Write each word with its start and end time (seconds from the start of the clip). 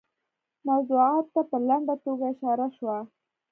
موضوعاتو 0.67 1.27
ته 1.33 1.41
په 1.49 1.57
لنډه 1.67 1.95
توګه 2.05 2.25
اشاره 2.33 2.67
شوه. 2.77 2.97